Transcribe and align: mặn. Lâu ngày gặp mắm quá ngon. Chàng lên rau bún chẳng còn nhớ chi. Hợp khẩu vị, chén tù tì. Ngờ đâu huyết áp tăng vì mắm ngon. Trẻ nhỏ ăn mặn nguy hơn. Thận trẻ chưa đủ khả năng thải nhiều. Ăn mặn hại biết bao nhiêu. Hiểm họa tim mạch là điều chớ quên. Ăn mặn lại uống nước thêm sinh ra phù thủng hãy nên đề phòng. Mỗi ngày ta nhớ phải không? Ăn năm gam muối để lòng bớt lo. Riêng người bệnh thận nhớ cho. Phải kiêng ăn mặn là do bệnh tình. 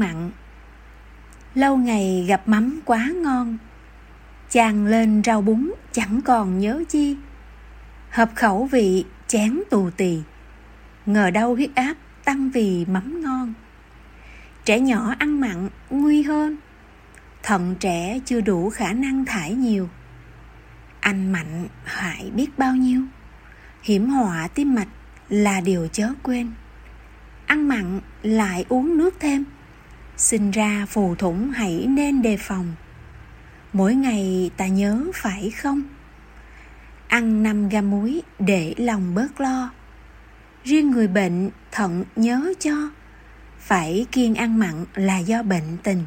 mặn. 0.00 0.30
Lâu 1.54 1.76
ngày 1.76 2.24
gặp 2.28 2.48
mắm 2.48 2.80
quá 2.84 3.10
ngon. 3.22 3.58
Chàng 4.50 4.86
lên 4.86 5.22
rau 5.24 5.42
bún 5.42 5.72
chẳng 5.92 6.20
còn 6.24 6.58
nhớ 6.58 6.82
chi. 6.88 7.16
Hợp 8.10 8.30
khẩu 8.34 8.64
vị, 8.64 9.04
chén 9.26 9.60
tù 9.70 9.90
tì. 9.90 10.18
Ngờ 11.06 11.30
đâu 11.30 11.54
huyết 11.54 11.70
áp 11.74 11.94
tăng 12.24 12.50
vì 12.50 12.84
mắm 12.84 13.22
ngon. 13.22 13.54
Trẻ 14.64 14.80
nhỏ 14.80 15.14
ăn 15.18 15.40
mặn 15.40 15.68
nguy 15.90 16.22
hơn. 16.22 16.56
Thận 17.42 17.76
trẻ 17.80 18.20
chưa 18.24 18.40
đủ 18.40 18.70
khả 18.70 18.92
năng 18.92 19.24
thải 19.24 19.54
nhiều. 19.54 19.88
Ăn 21.00 21.32
mặn 21.32 21.68
hại 21.84 22.30
biết 22.34 22.58
bao 22.58 22.76
nhiêu. 22.76 23.02
Hiểm 23.82 24.10
họa 24.10 24.48
tim 24.48 24.74
mạch 24.74 24.88
là 25.28 25.60
điều 25.60 25.88
chớ 25.92 26.08
quên. 26.22 26.50
Ăn 27.46 27.68
mặn 27.68 28.00
lại 28.22 28.64
uống 28.68 28.98
nước 28.98 29.14
thêm 29.20 29.44
sinh 30.20 30.50
ra 30.50 30.86
phù 30.88 31.14
thủng 31.14 31.50
hãy 31.50 31.86
nên 31.88 32.22
đề 32.22 32.36
phòng. 32.36 32.74
Mỗi 33.72 33.94
ngày 33.94 34.50
ta 34.56 34.66
nhớ 34.66 35.04
phải 35.14 35.50
không? 35.50 35.82
Ăn 37.08 37.42
năm 37.42 37.68
gam 37.68 37.90
muối 37.90 38.22
để 38.38 38.74
lòng 38.76 39.14
bớt 39.14 39.40
lo. 39.40 39.70
Riêng 40.64 40.90
người 40.90 41.08
bệnh 41.08 41.50
thận 41.70 42.04
nhớ 42.16 42.52
cho. 42.60 42.90
Phải 43.58 44.06
kiêng 44.12 44.34
ăn 44.34 44.58
mặn 44.58 44.84
là 44.94 45.18
do 45.18 45.42
bệnh 45.42 45.76
tình. 45.82 46.04